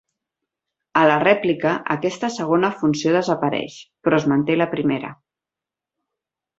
[1.01, 5.17] A la rèplica, aquesta segona funció desapareix, però es manté la primera.